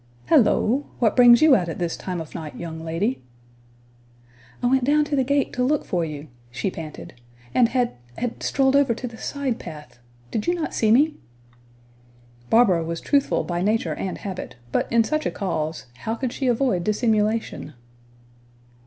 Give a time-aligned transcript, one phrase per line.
[0.25, 0.85] "Halloo!
[0.97, 3.21] What brings you out at this time of night, young lady?"
[4.63, 7.21] "I went down to the gate to look for you," she panted,
[7.53, 9.99] "and had had strolled over to the side path.
[10.31, 11.17] Did you not see me?"
[12.49, 16.47] Barbara was truthful by nature and habit; but in such a cause, how could she
[16.47, 17.75] avoid dissimulation?